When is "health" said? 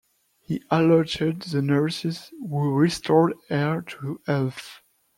4.25-4.81